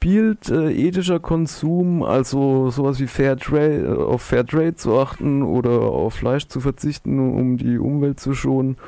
[0.00, 6.14] spielt äh, ethischer Konsum, also sowas wie Fairtrade, äh, auf Fairtrade zu achten oder auf
[6.14, 8.78] Fleisch zu verzichten, um die Umwelt zu schonen,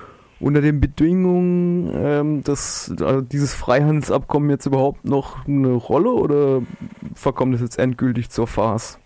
[0.40, 6.62] unter den Bedingungen, ähm, dass also dieses Freihandelsabkommen jetzt überhaupt noch eine Rolle oder
[7.14, 8.98] verkommt es jetzt endgültig zur Farce?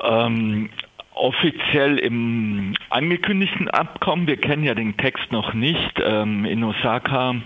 [0.00, 0.70] Ähm,
[1.16, 7.36] offiziell im angekündigten Abkommen, wir kennen ja den Text noch nicht, ähm, in Osaka,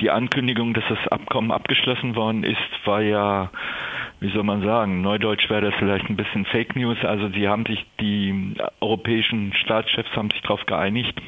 [0.00, 3.50] die Ankündigung, dass das Abkommen abgeschlossen worden ist, war ja,
[4.20, 7.66] wie soll man sagen, neudeutsch wäre das vielleicht ein bisschen Fake News, also sie haben
[7.66, 11.20] sich, die europäischen Staatschefs haben sich darauf geeinigt,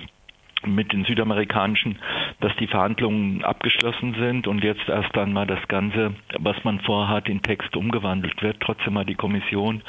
[0.67, 1.99] mit den südamerikanischen,
[2.41, 7.43] dass die Verhandlungen abgeschlossen sind und jetzt erst einmal das Ganze, was man vorhat, in
[7.43, 8.61] Text umgewandelt wird.
[8.61, 9.83] Trotzdem hat die Kommission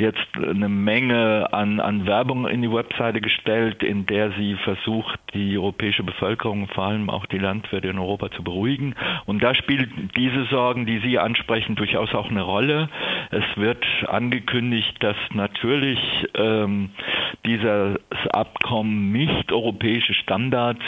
[0.00, 5.56] jetzt eine Menge an, an Werbung in die Webseite gestellt, in der sie versucht, die
[5.56, 8.94] europäische Bevölkerung, vor allem auch die Landwirte in Europa zu beruhigen.
[9.26, 12.88] Und da spielt diese Sorgen, die Sie ansprechen, durchaus auch eine Rolle.
[13.30, 15.98] Es wird angekündigt, dass natürlich
[16.34, 16.90] ähm,
[17.44, 17.98] dieses
[18.30, 20.82] Abkommen nicht europäische Standards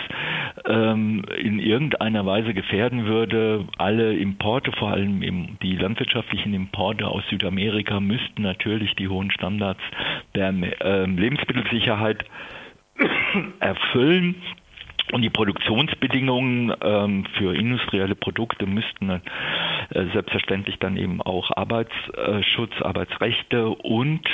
[0.66, 3.66] ähm, in irgendeiner Weise gefährden würde.
[3.78, 9.80] Alle Importe, vor allem die landwirtschaftlichen Importe aus Südamerika, müssten natürlich die hohen Standards
[10.34, 12.24] der äh, Lebensmittelsicherheit
[13.60, 14.36] erfüllen.
[15.12, 19.20] Und die Produktionsbedingungen ähm, für industrielle Produkte müssten äh,
[20.12, 24.26] selbstverständlich dann eben auch Arbeitsschutz, Arbeitsrechte und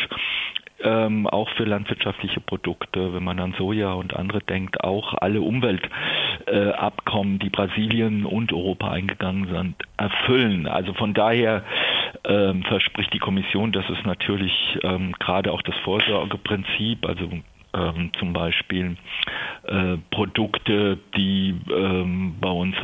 [0.80, 7.36] ähm, auch für landwirtschaftliche Produkte, wenn man an Soja und andere denkt, auch alle Umweltabkommen,
[7.36, 10.68] äh, die Brasilien und Europa eingegangen sind, erfüllen.
[10.68, 11.64] Also von daher
[12.24, 17.28] ähm, verspricht die Kommission, dass es natürlich ähm, gerade auch das Vorsorgeprinzip, also
[17.74, 18.96] ähm, zum Beispiel
[19.64, 22.74] äh, Produkte, die ähm, bei uns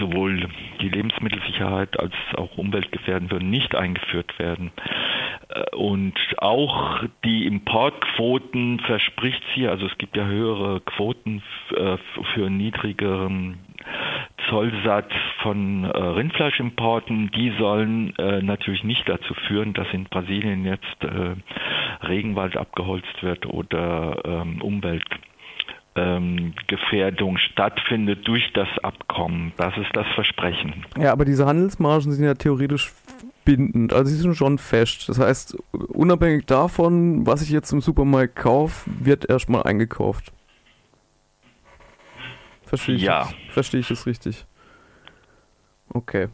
[0.00, 0.48] sowohl
[0.80, 4.72] die Lebensmittelsicherheit als auch Umwelt gefährden würden, nicht eingeführt werden.
[5.48, 11.42] Äh, und auch die Importquoten verspricht sie, also es gibt ja höhere Quoten
[11.76, 11.96] äh,
[12.34, 13.58] für niedrigeren
[14.48, 15.10] Zollsatz
[15.42, 21.34] von äh, Rindfleischimporten, die sollen äh, natürlich nicht dazu führen, dass in Brasilien jetzt äh,
[22.08, 29.52] Regenwald abgeholzt wird oder ähm, Umweltgefährdung ähm, stattfindet durch das Abkommen.
[29.56, 30.84] Das ist das Versprechen.
[30.98, 32.92] Ja, aber diese Handelsmargen sind ja theoretisch
[33.44, 35.08] bindend, also sie sind schon fest.
[35.08, 40.32] Das heißt, unabhängig davon, was ich jetzt im Supermarkt kaufe, wird erstmal eingekauft.
[42.64, 43.28] Verstehe ich, ja.
[43.50, 44.46] verstehe ich es richtig?
[45.92, 46.28] Okay.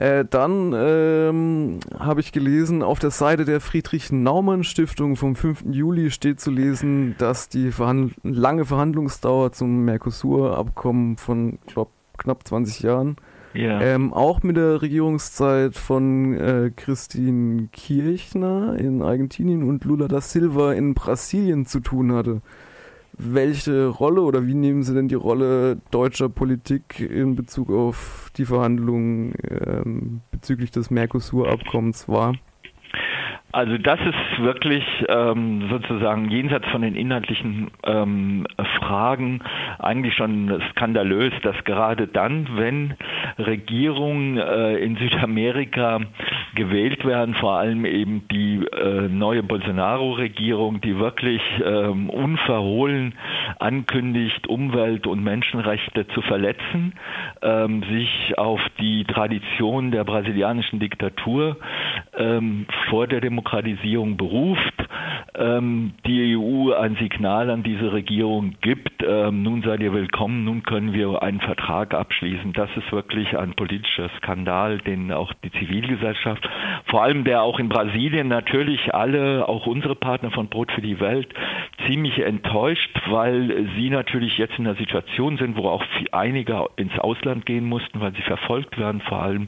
[0.00, 5.66] Äh, dann ähm, habe ich gelesen, auf der Seite der Friedrich-Naumann-Stiftung vom 5.
[5.70, 12.80] Juli steht zu lesen, dass die Verhand lange Verhandlungsdauer zum Mercosur-Abkommen von glaub, knapp 20
[12.80, 13.16] Jahren
[13.52, 13.78] ja.
[13.82, 20.72] ähm, auch mit der Regierungszeit von äh, Christine Kirchner in Argentinien und Lula da Silva
[20.72, 22.40] in Brasilien zu tun hatte
[23.22, 28.44] welche Rolle oder wie nehmen Sie denn die Rolle deutscher Politik in Bezug auf die
[28.44, 32.34] Verhandlungen ähm, bezüglich des Mercosur-Abkommens wahr?
[33.52, 38.46] Also das ist wirklich ähm, sozusagen jenseits von den inhaltlichen ähm,
[38.78, 39.40] Fragen
[39.80, 42.94] eigentlich schon skandalös, dass gerade dann, wenn
[43.38, 46.00] Regierungen äh, in Südamerika
[46.60, 53.14] gewählt werden, vor allem eben die äh, neue Bolsonaro-Regierung, die wirklich ähm, unverhohlen
[53.58, 56.92] ankündigt, Umwelt- und Menschenrechte zu verletzen,
[57.40, 61.56] ähm, sich auf die Tradition der brasilianischen Diktatur
[62.18, 64.74] ähm, vor der Demokratisierung beruft,
[65.34, 70.62] ähm, die EU ein Signal an diese Regierung gibt, ähm, nun seid ihr willkommen, nun
[70.62, 72.52] können wir einen Vertrag abschließen.
[72.52, 76.48] Das ist wirklich ein politischer Skandal, den auch die Zivilgesellschaft,
[76.86, 81.00] vor allem der auch in Brasilien natürlich alle, auch unsere Partner von Brot für die
[81.00, 81.28] Welt,
[81.86, 87.46] ziemlich enttäuscht, weil sie natürlich jetzt in einer Situation sind, wo auch einige ins Ausland
[87.46, 89.46] gehen mussten, weil sie verfolgt werden, vor allem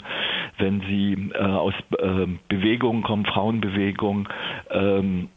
[0.59, 4.29] wenn sie äh, aus äh, Bewegungen kommen, Frauenbewegungen,
[4.71, 5.29] ähm,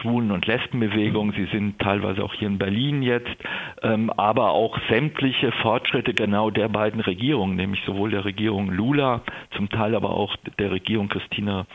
[0.00, 1.32] Schwulen- und Lesbenbewegung.
[1.32, 3.30] Sie sind teilweise auch hier in Berlin jetzt,
[3.82, 9.22] ähm, aber auch sämtliche Fortschritte genau der beiden Regierungen, nämlich sowohl der Regierung Lula,
[9.56, 11.66] zum Teil aber auch der Regierung Christina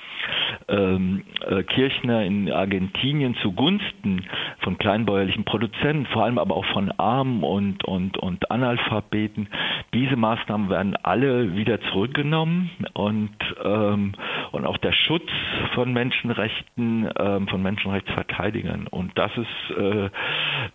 [0.68, 4.26] ähm, äh, Kirchner in Argentinien zugunsten
[4.60, 9.48] von kleinbäuerlichen Produzenten, vor allem aber auch von Armen und, und, und Analphabeten.
[9.94, 14.14] Diese Maßnahmen werden alle wieder zurückgenommen und, ähm,
[14.56, 15.30] und auch der Schutz
[15.74, 18.88] von Menschenrechten, ähm, von Menschenrechtsverteidigern.
[18.88, 20.10] Und das ist, äh,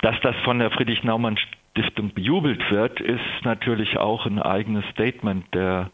[0.02, 1.38] dass das von der Friedrich Naumann
[1.82, 5.90] Stiftung bejubelt wird, ist natürlich auch ein eigenes Statement der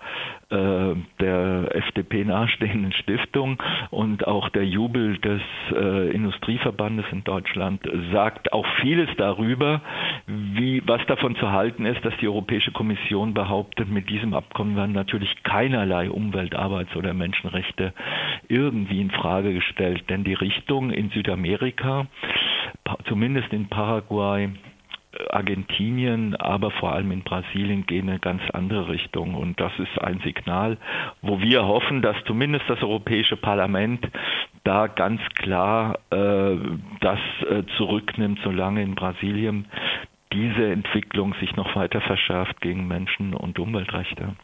[0.48, 3.60] äh, der FDP nahestehenden Stiftung
[3.90, 5.42] und auch der Jubel des
[5.72, 7.80] äh, Industrieverbandes in Deutschland
[8.12, 9.80] sagt auch vieles darüber,
[10.26, 14.92] wie, was davon zu halten ist, dass die Europäische Kommission behauptet, mit diesem Abkommen werden
[14.92, 17.92] natürlich keinerlei Umwelt-, Arbeits- oder Menschenrechte
[18.46, 20.04] irgendwie in Frage gestellt.
[20.08, 22.06] Denn die Richtung in Südamerika,
[23.08, 24.50] zumindest in Paraguay,
[25.36, 29.34] Argentinien, aber vor allem in Brasilien gehen in eine ganz andere Richtung.
[29.34, 30.78] Und das ist ein Signal,
[31.22, 34.08] wo wir hoffen, dass zumindest das Europäische Parlament
[34.64, 36.56] da ganz klar äh,
[37.00, 37.18] das
[37.48, 39.66] äh, zurücknimmt, solange in Brasilien
[40.32, 44.34] diese Entwicklung sich noch weiter verschärft gegen Menschen- und Umweltrechte.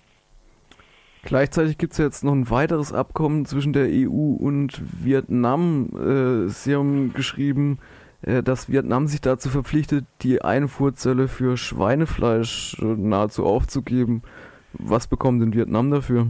[1.24, 5.88] Gleichzeitig gibt es jetzt noch ein weiteres Abkommen zwischen der EU und Vietnam.
[5.94, 7.78] Äh, Sie haben geschrieben,
[8.42, 14.22] dass Vietnam sich dazu verpflichtet, die Einfuhrzölle für Schweinefleisch äh, nahezu aufzugeben.
[14.72, 16.28] Was bekommt denn Vietnam dafür?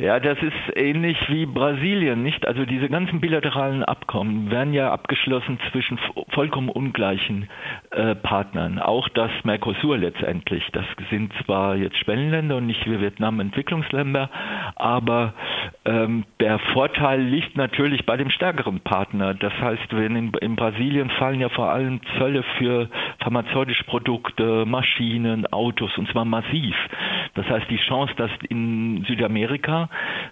[0.00, 2.46] Ja, das ist ähnlich wie Brasilien, nicht?
[2.46, 5.98] Also diese ganzen bilateralen Abkommen werden ja abgeschlossen zwischen
[6.30, 7.50] vollkommen ungleichen
[7.90, 8.78] äh, Partnern.
[8.78, 10.66] Auch das Mercosur letztendlich.
[10.72, 14.30] Das sind zwar jetzt Schwellenländer und nicht wie Vietnam Entwicklungsländer,
[14.74, 15.34] aber
[15.84, 19.34] ähm, der Vorteil liegt natürlich bei dem stärkeren Partner.
[19.34, 22.88] Das heißt, wenn in, in Brasilien fallen ja vor allem Zölle für
[23.18, 26.74] pharmazeutische Produkte, Maschinen, Autos und zwar massiv.
[27.34, 29.88] Das heißt, die Chance, dass in Südamerika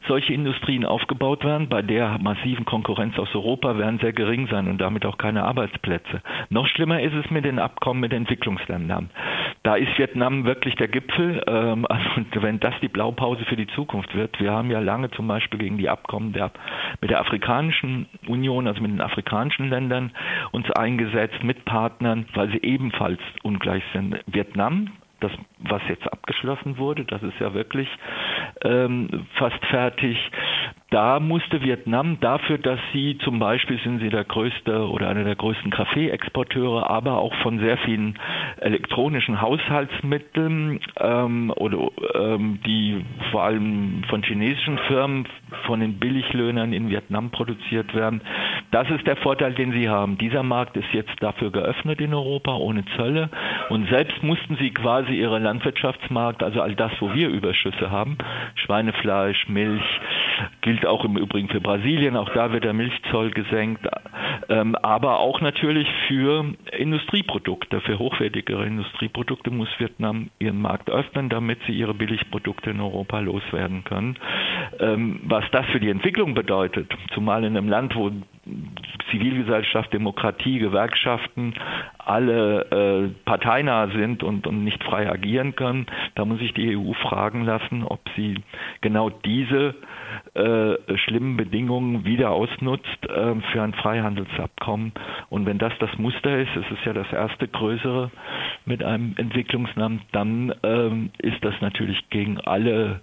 [0.06, 4.78] solche Industrien aufgebaut werden, bei der massiven Konkurrenz aus Europa werden sehr gering sein und
[4.78, 6.22] damit auch keine Arbeitsplätze.
[6.50, 9.10] Noch schlimmer ist es mit den Abkommen mit Entwicklungsländern.
[9.62, 11.42] Da ist Vietnam wirklich der Gipfel.
[11.46, 15.28] Ähm, also wenn das die Blaupause für die Zukunft wird, wir haben ja lange zum
[15.28, 16.50] Beispiel gegen die Abkommen der,
[17.00, 20.12] mit der Afrikanischen Union, also mit den afrikanischen Ländern,
[20.52, 24.18] uns eingesetzt mit Partnern, weil sie ebenfalls ungleich sind.
[24.26, 27.88] Vietnam das, was jetzt abgeschlossen wurde, das ist ja wirklich
[28.64, 30.16] ähm, fast fertig.
[30.90, 35.36] Da musste Vietnam dafür, dass sie zum Beispiel sind sie der größte oder einer der
[35.36, 38.18] größten Kaffeeexporteure, aber auch von sehr vielen
[38.56, 45.28] elektronischen Haushaltsmitteln ähm, oder ähm, die vor allem von chinesischen Firmen,
[45.66, 48.22] von den Billiglöhnern in Vietnam produziert werden.
[48.70, 50.18] Das ist der Vorteil, den sie haben.
[50.18, 53.30] Dieser Markt ist jetzt dafür geöffnet in Europa ohne Zölle
[53.70, 58.18] und selbst mussten sie quasi ihre Landwirtschaftsmarkt, also all das, wo wir Überschüsse haben,
[58.56, 59.82] Schweinefleisch, Milch,
[60.60, 63.86] gilt auch im Übrigen für Brasilien, auch da wird der Milchzoll gesenkt,
[64.50, 66.44] ähm, aber auch natürlich für
[66.76, 73.20] Industrieprodukte, für hochwertigere Industrieprodukte muss Vietnam ihren Markt öffnen, damit sie ihre Billigprodukte in Europa
[73.20, 74.16] loswerden können.
[74.80, 78.12] Ähm, was das für die Entwicklung bedeutet, zumal in einem Land, wo
[79.10, 81.54] Zivilgesellschaft, Demokratie, Gewerkschaften
[82.08, 86.94] alle äh, parteinah sind und, und nicht frei agieren können, da muss sich die EU
[86.94, 88.36] fragen lassen, ob sie
[88.80, 89.74] genau diese
[90.34, 94.92] äh, schlimmen Bedingungen wieder ausnutzt äh, für ein Freihandelsabkommen.
[95.28, 98.10] Und wenn das das Muster ist, es ist ja das erste größere
[98.64, 103.00] mit einem Entwicklungsland, dann ähm, ist das natürlich gegen alle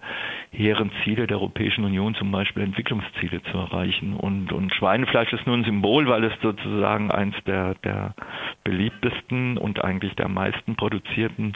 [0.55, 4.13] hehren Ziele der Europäischen Union, zum Beispiel Entwicklungsziele zu erreichen.
[4.13, 8.15] Und, und Schweinefleisch ist nur ein Symbol, weil es sozusagen eins der, der
[8.63, 11.53] beliebtesten und eigentlich der meisten produzierten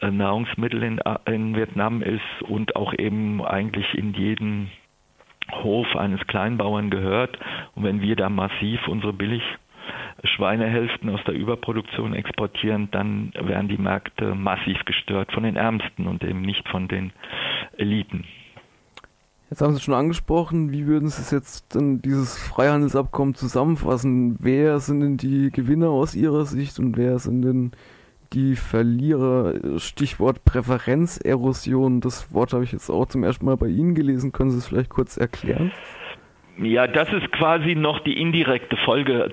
[0.00, 4.68] äh, Nahrungsmittel in, in Vietnam ist und auch eben eigentlich in jedem
[5.62, 7.38] Hof eines Kleinbauern gehört.
[7.74, 9.42] Und wenn wir da massiv unsere billig
[10.24, 16.22] Schweinehälften aus der Überproduktion exportieren, dann werden die Märkte massiv gestört von den Ärmsten und
[16.22, 17.12] eben nicht von den
[17.76, 18.24] Eliten.
[19.50, 24.36] Jetzt haben Sie schon angesprochen, wie würden Sie jetzt denn dieses Freihandelsabkommen zusammenfassen?
[24.40, 27.72] Wer sind denn die Gewinner aus Ihrer Sicht und wer sind denn
[28.32, 29.78] die Verlierer?
[29.78, 34.32] Stichwort Präferenzerosion, das Wort habe ich jetzt auch zum ersten Mal bei Ihnen gelesen.
[34.32, 35.70] Können Sie es vielleicht kurz erklären?
[36.58, 39.30] Ja, das ist quasi noch die indirekte Folge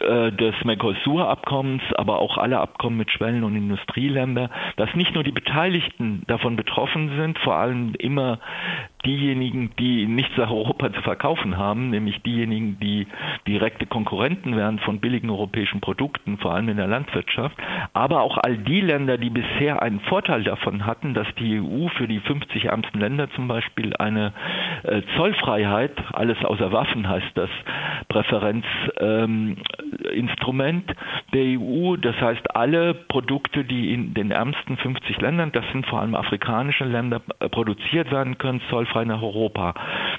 [0.00, 5.32] äh, des Mercosur-Abkommens, aber auch alle Abkommen mit Schwellen- und Industrieländern, dass nicht nur die
[5.32, 8.38] Beteiligten davon betroffen sind, vor allem immer
[9.04, 13.08] diejenigen, die nichts nach Europa zu verkaufen haben, nämlich diejenigen, die
[13.48, 17.56] direkte Konkurrenten werden von billigen europäischen Produkten, vor allem in der Landwirtschaft,
[17.92, 22.06] aber auch all die Länder, die bisher einen Vorteil davon hatten, dass die EU für
[22.06, 24.32] die 50 ärmsten Länder zum Beispiel eine
[24.84, 27.50] äh, Zollfreiheit, alles außer Waffen heißt das
[28.08, 30.96] Präferenzinstrument ähm,
[31.32, 36.00] der EU, das heißt alle Produkte, die in den ärmsten 50 Ländern, das sind vor
[36.00, 39.74] allem afrikanische Länder, äh, produziert werden können, zollfrei nach Europa.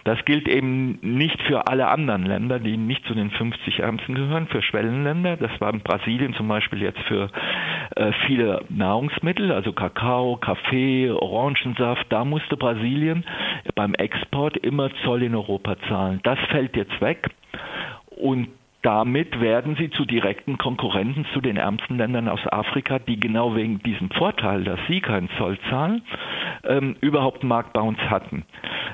[0.05, 4.47] Das gilt eben nicht für alle anderen Länder, die nicht zu den 50 Ärmsten gehören,
[4.47, 5.37] für Schwellenländer.
[5.37, 7.29] Das war in Brasilien zum Beispiel jetzt für
[7.95, 12.05] äh, viele Nahrungsmittel, also Kakao, Kaffee, Orangensaft.
[12.09, 13.25] Da musste Brasilien
[13.75, 16.19] beim Export immer Zoll in Europa zahlen.
[16.23, 17.29] Das fällt jetzt weg.
[18.09, 18.47] Und
[18.83, 23.79] damit werden sie zu direkten Konkurrenten zu den ärmsten Ländern aus Afrika, die genau wegen
[23.79, 26.01] diesem Vorteil, dass sie keinen Zoll zahlen,
[26.63, 28.45] ähm, überhaupt einen Markt bei uns hatten,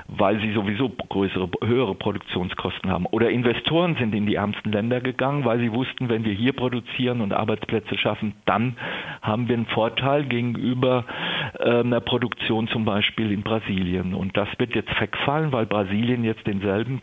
[0.08, 3.06] weil sie sowieso größere, höhere Produktionskosten haben.
[3.06, 7.20] Oder Investoren sind in die ärmsten Länder gegangen, weil sie wussten, wenn wir hier produzieren
[7.20, 8.76] und Arbeitsplätze schaffen, dann
[9.22, 11.04] haben wir einen Vorteil gegenüber
[11.58, 14.14] einer Produktion zum Beispiel in Brasilien.
[14.14, 17.02] Und das wird jetzt wegfallen, weil Brasilien jetzt denselben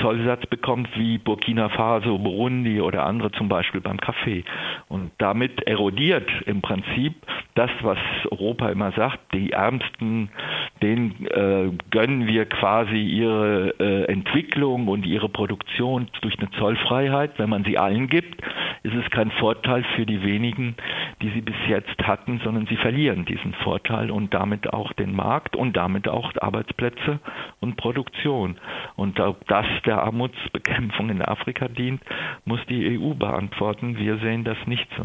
[0.00, 4.44] Zollsatz bekommt wie Burkina Faso, Burundi oder andere zum Beispiel beim Kaffee.
[4.88, 7.14] Und damit erodiert im Prinzip
[7.54, 7.98] das, was
[8.30, 15.28] Europa immer sagt, die Ärmsten, denen äh, gönnen wir quasi ihre äh, Entwicklung und ihre
[15.28, 17.38] Produktion durch eine Zollfreiheit.
[17.38, 18.42] Wenn man sie allen gibt,
[18.82, 20.76] ist es kein Vorteil für die wenigen,
[21.22, 25.56] die sie bis jetzt hatten, sondern sie verlieren diesen Vorteil und damit auch den Markt
[25.56, 27.18] und damit auch Arbeitsplätze
[27.60, 28.56] und Produktion.
[28.96, 32.02] Und das der Armutsbekämpfung in Afrika dient,
[32.44, 33.96] muss die EU beantworten.
[33.96, 35.04] Wir sehen das nicht so.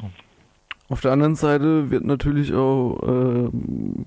[0.91, 3.50] Auf der anderen Seite wird natürlich auch äh,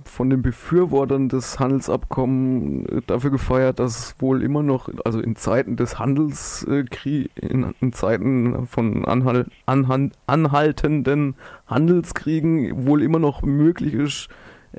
[0.05, 5.37] von den Befürwortern des Handelsabkommens äh, dafür gefeiert, dass es wohl immer noch, also in
[5.37, 11.37] Zeiten des Handelskrieg, äh, in, in, Zeiten von anhal anhal anhaltenden
[11.69, 14.29] Handelskriegen wohl immer noch möglich ist,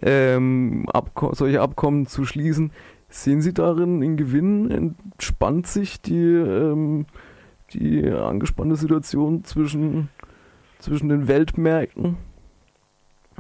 [0.01, 2.72] ähm, Abko solche Abkommen zu schließen.
[3.07, 4.69] Sehen Sie darin einen Gewinn?
[4.72, 7.05] Entspannt sich die, ähm,
[7.72, 10.10] die angespannte Situation zwischen,
[10.84, 12.18] zwischen den Weltmärkten?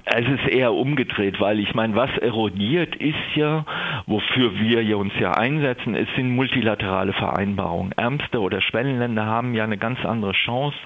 [0.05, 3.65] Es ist eher umgedreht, weil ich meine, was erodiert ist ja,
[4.05, 7.93] wofür wir uns ja einsetzen, es sind multilaterale Vereinbarungen.
[7.93, 10.77] Ärmste oder Schwellenländer haben ja eine ganz andere Chance,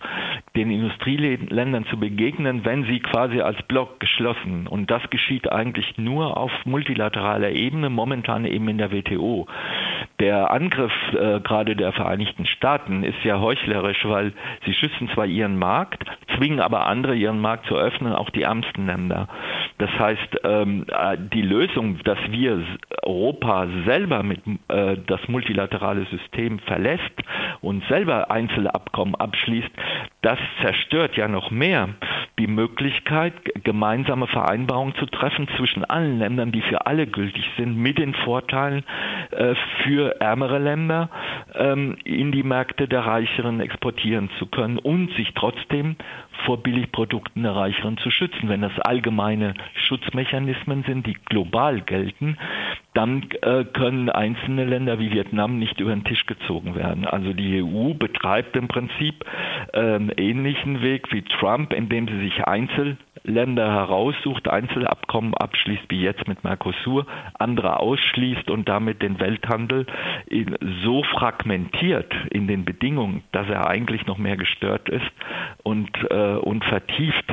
[0.56, 4.68] den Industrieländern zu begegnen, wenn sie quasi als Block geschlossen.
[4.68, 9.48] Und das geschieht eigentlich nur auf multilateraler Ebene, momentan eben in der WTO.
[10.20, 14.34] Der Angriff äh, gerade der Vereinigten Staaten ist ja heuchlerisch, weil
[14.66, 16.04] sie schützen zwar ihren Markt,
[16.36, 19.28] zwingen aber andere ihren Markt zu öffnen, auch die ärmsten Länder.
[19.78, 22.64] Das heißt, ähm, äh, die Lösung, dass wir
[23.04, 27.04] Europa selber mit äh, das multilaterale System verlässt
[27.62, 29.70] und selber Einzelabkommen abschließt,
[30.24, 31.90] das zerstört ja noch mehr
[32.40, 33.34] die Möglichkeit,
[33.64, 38.84] gemeinsame Vereinbarungen zu treffen zwischen allen Ländern, die für alle gültig sind, mit den Vorteilen
[39.32, 41.10] äh, für ärmere Länder
[41.56, 45.96] ähm, in die Märkte der Reicheren exportieren zu können und sich trotzdem
[46.46, 48.50] vor Billigprodukten der Reicheren zu schützen.
[48.50, 52.38] Wenn das allgemeine Schutzmechanismen sind, die global gelten,
[52.94, 57.06] dann äh, können einzelne Länder wie Vietnam nicht über den Tisch gezogen werden.
[57.06, 59.24] Also die EU betreibt im Prinzip
[59.74, 62.46] ähm, ähnlichen Weg wie Trump, indem sie sich
[63.28, 67.06] Einzelländer heraussucht, Einzelabkommen abschließt, wie jetzt mit Mercosur,
[67.38, 69.86] andere ausschließt und damit den Welthandel
[70.84, 75.12] so fragmentiert in den Bedingungen, dass er eigentlich noch mehr gestört ist
[75.64, 77.26] und, äh, und vertieft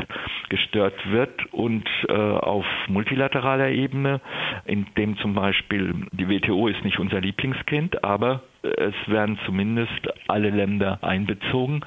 [0.49, 4.21] gestört wird und äh, auf multilateraler Ebene,
[4.65, 9.91] in dem zum Beispiel die WTO ist nicht unser Lieblingskind, aber es werden zumindest
[10.27, 11.83] alle Länder einbezogen.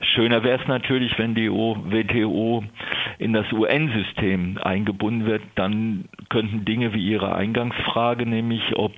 [0.00, 2.64] Schöner wäre es natürlich, wenn die WTO
[3.18, 8.92] in das UN-System eingebunden wird, dann könnten Dinge wie Ihre Eingangsfrage, nämlich ob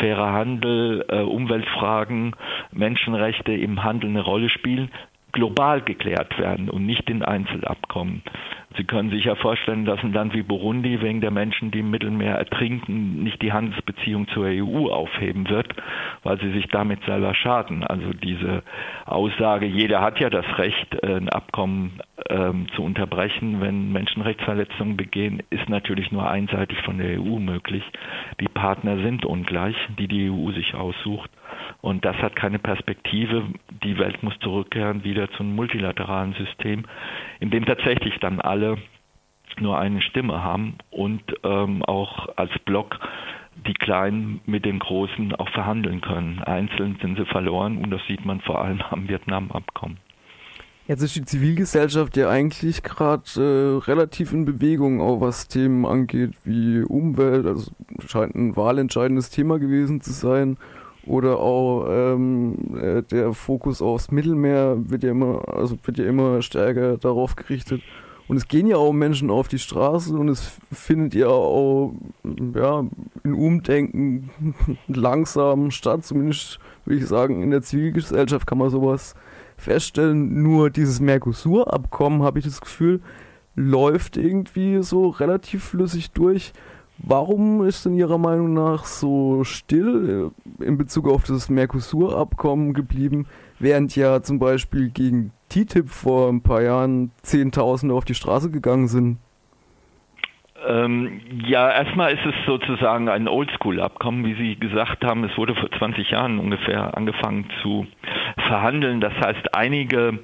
[0.00, 2.34] fairer Handel, äh, Umweltfragen,
[2.72, 4.90] Menschenrechte im Handel eine Rolle spielen,
[5.32, 8.22] global geklärt werden und nicht in Einzelabkommen.
[8.76, 11.90] Sie können sich ja vorstellen, dass ein Land wie Burundi wegen der Menschen, die im
[11.90, 15.74] Mittelmeer ertrinken, nicht die Handelsbeziehung zur EU aufheben wird,
[16.22, 17.84] weil sie sich damit selber schaden.
[17.84, 18.62] Also diese
[19.06, 25.42] Aussage, jeder hat ja das Recht, äh, ein Abkommen ähm, zu unterbrechen, wenn Menschenrechtsverletzungen begehen,
[25.50, 27.82] ist natürlich nur einseitig von der EU möglich.
[28.40, 31.30] Die Partner sind ungleich, die die EU sich aussucht.
[31.80, 33.44] Und das hat keine Perspektive.
[33.84, 36.84] Die Welt muss zurückkehren wieder zum multilateralen System,
[37.40, 38.78] in dem tatsächlich dann alle
[39.60, 42.98] nur eine Stimme haben und ähm, auch als Block
[43.66, 46.40] die Kleinen mit den Großen auch verhandeln können.
[46.40, 49.98] Einzeln sind sie verloren und das sieht man vor allem am Vietnam-Abkommen.
[50.88, 56.34] Jetzt ist die Zivilgesellschaft ja eigentlich gerade äh, relativ in Bewegung, auch was Themen angeht
[56.44, 57.44] wie Umwelt.
[57.46, 57.72] Also
[58.06, 60.58] scheint ein wahlentscheidendes Thema gewesen zu sein
[61.06, 66.42] oder auch ähm, äh, der Fokus aufs Mittelmeer wird ja immer, also wird ja immer
[66.42, 67.82] stärker darauf gerichtet.
[68.28, 71.94] Und es gehen ja auch Menschen auf die Straße und es findet ja auch
[72.54, 72.84] ja,
[73.22, 74.30] in Umdenken
[74.88, 76.04] langsam statt.
[76.04, 79.14] Zumindest würde ich sagen, in der Zivilgesellschaft kann man sowas
[79.56, 80.42] feststellen.
[80.42, 83.00] Nur dieses Mercosur-Abkommen, habe ich das Gefühl,
[83.54, 86.52] läuft irgendwie so relativ flüssig durch.
[86.98, 93.26] Warum ist in Ihrer Meinung nach so still äh, in Bezug auf das Mercosur-Abkommen geblieben,
[93.58, 98.88] während ja zum Beispiel gegen TTIP vor ein paar Jahren Zehntausende auf die Straße gegangen
[98.88, 99.18] sind?
[100.66, 105.22] Ähm, ja, erstmal ist es sozusagen ein Oldschool-Abkommen, wie Sie gesagt haben.
[105.24, 107.86] Es wurde vor 20 Jahren ungefähr angefangen zu
[108.48, 109.00] verhandeln.
[109.00, 110.18] Das heißt, einige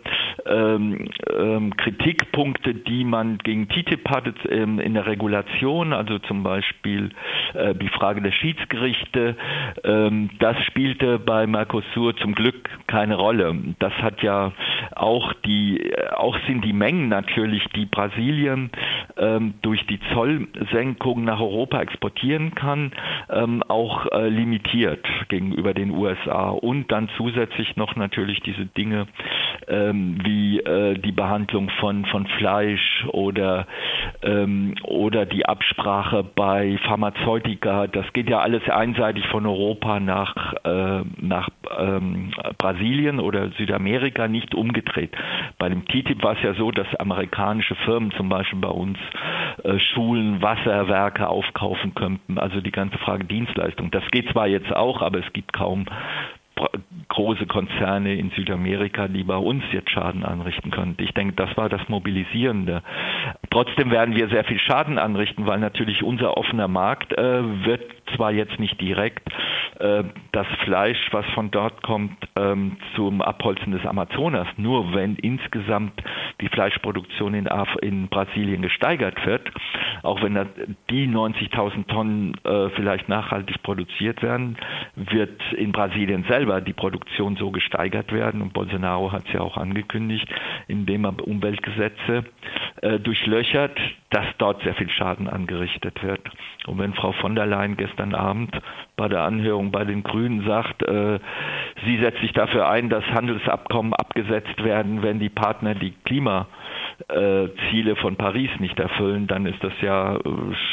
[0.46, 7.10] ähm, ähm, Kritikpunkte, die man gegen TTIP hatte ähm, in der Regulation, also zum Beispiel
[7.54, 9.36] äh, die Frage der Schiedsgerichte,
[9.84, 13.56] ähm, das spielte bei Mercosur zum Glück keine Rolle.
[13.78, 14.52] Das hat ja
[14.94, 18.70] auch die, auch sind die Mengen natürlich, die Brasilien
[19.16, 22.92] ähm, durch die Zollsenkung nach Europa exportieren kann,
[23.30, 29.06] ähm, auch äh, limitiert gegenüber den USA und dann zusätzlich noch natürlich diese Dinge
[29.72, 33.66] ähm, wie äh, die Behandlung von, von Fleisch oder,
[34.22, 37.86] ähm, oder die Absprache bei Pharmazeutika.
[37.86, 41.48] Das geht ja alles einseitig von Europa nach, äh, nach
[41.78, 45.16] ähm, Brasilien oder Südamerika, nicht umgedreht.
[45.58, 48.98] Bei dem TTIP war es ja so, dass amerikanische Firmen zum Beispiel bei uns
[49.64, 53.90] äh, Schulen, Wasserwerke aufkaufen könnten, also die ganze Frage Dienstleistung.
[53.90, 55.86] Das geht zwar jetzt auch, aber es gibt kaum
[57.08, 60.94] große Konzerne in Südamerika, die bei uns jetzt Schaden anrichten können.
[60.98, 62.82] Ich denke, das war das Mobilisierende.
[63.50, 67.82] Trotzdem werden wir sehr viel Schaden anrichten, weil natürlich unser offener Markt äh, wird
[68.16, 69.28] zwar jetzt nicht direkt
[70.30, 75.92] das Fleisch, was von dort kommt, ähm, zum Abholzen des Amazonas, nur wenn insgesamt
[76.40, 79.50] die Fleischproduktion in, Af in Brasilien gesteigert wird,
[80.02, 80.34] auch wenn
[80.88, 84.56] die 90.000 Tonnen äh, vielleicht nachhaltig produziert werden,
[84.94, 88.40] wird in Brasilien selber die Produktion so gesteigert werden.
[88.40, 90.28] Und Bolsonaro hat es ja auch angekündigt,
[90.68, 92.24] indem er Umweltgesetze
[92.82, 93.78] äh, durchlöchert,
[94.12, 96.20] dass dort sehr viel Schaden angerichtet wird.
[96.66, 98.54] Und wenn Frau von der Leyen gestern Abend
[98.96, 101.18] bei der Anhörung bei den Grünen sagt, äh,
[101.84, 106.46] sie setzt sich dafür ein, dass Handelsabkommen abgesetzt werden, wenn die Partner die Klima
[107.08, 110.20] äh, Ziele von Paris nicht erfüllen, dann ist das ja äh,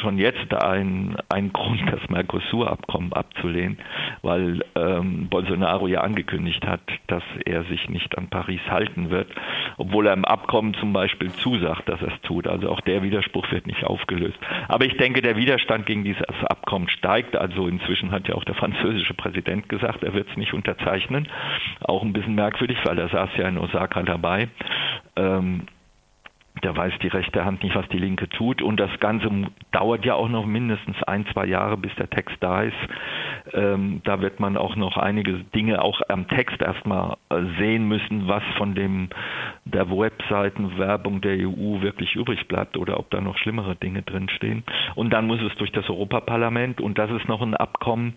[0.02, 3.78] schon jetzt ein, ein Grund, das Mercosur-Abkommen abzulehnen,
[4.22, 9.28] weil ähm, Bolsonaro ja angekündigt hat, dass er sich nicht an Paris halten wird,
[9.78, 12.48] obwohl er im Abkommen zum Beispiel zusagt, dass er es tut.
[12.48, 14.38] Also auch der Widerspruch wird nicht aufgelöst.
[14.68, 17.36] Aber ich denke, der Widerstand gegen dieses Abkommen steigt.
[17.36, 21.28] Also inzwischen hat ja auch der französische Präsident gesagt, er wird es nicht unterzeichnen.
[21.82, 24.50] Auch ein bisschen merkwürdig, weil er saß ja in Osaka dabei.
[25.16, 25.68] Ähm,
[26.62, 28.62] da weiß die rechte Hand nicht, was die linke tut.
[28.62, 29.30] Und das Ganze
[29.72, 32.76] dauert ja auch noch mindestens ein, zwei Jahre, bis der Text da ist.
[33.54, 38.28] Ähm, da wird man auch noch einige Dinge auch am Text erstmal äh, sehen müssen,
[38.28, 39.10] was von dem
[39.66, 44.64] der Webseitenwerbung der EU wirklich übrig bleibt oder ob da noch schlimmere Dinge drinstehen.
[44.96, 48.14] Und dann muss es durch das Europaparlament und das ist noch ein Abkommen,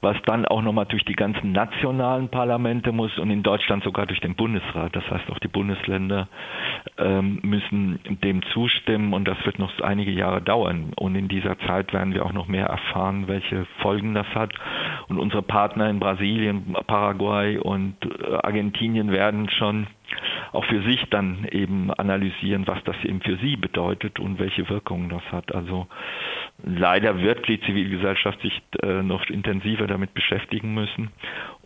[0.00, 4.20] was dann auch nochmal durch die ganzen nationalen Parlamente muss und in Deutschland sogar durch
[4.20, 4.94] den Bundesrat.
[4.94, 6.28] Das heißt, auch die Bundesländer
[6.98, 10.92] ähm, müssen dem zustimmen und das wird noch einige Jahre dauern.
[10.96, 14.52] Und in dieser Zeit werden wir auch noch mehr erfahren, welche Folgen das hat.
[15.08, 19.86] Und unsere Partner in Brasilien, Paraguay und äh, Argentinien werden schon
[20.52, 25.08] auch für sich dann eben analysieren, was das eben für sie bedeutet und welche Wirkungen
[25.08, 25.54] das hat.
[25.54, 25.86] Also
[26.64, 31.10] leider wird die Zivilgesellschaft sich äh, noch intensiver damit beschäftigen müssen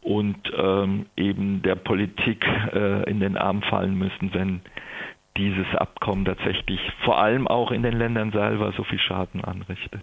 [0.03, 4.61] und ähm, eben der Politik äh, in den Arm fallen müssen, wenn
[5.37, 10.03] dieses Abkommen tatsächlich vor allem auch in den Ländern selber so viel Schaden anrichtet.